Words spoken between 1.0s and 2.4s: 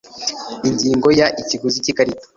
ya Ikiguzi cy ikarita